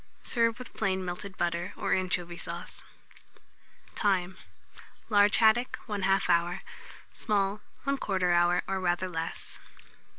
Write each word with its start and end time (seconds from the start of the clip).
Serve 0.23 0.57
with 0.57 0.73
plain 0.73 1.05
melted 1.05 1.37
butter, 1.37 1.73
or 1.77 1.93
anchovy 1.93 2.35
sauce. 2.35 2.81
Time. 3.93 4.35
Large 5.09 5.37
haddock, 5.37 5.77
1/2 5.87 6.27
hour; 6.27 6.63
small, 7.13 7.61
1/4 7.85 8.33
hour, 8.33 8.63
or 8.67 8.79
rather 8.79 9.07
less. 9.07 9.59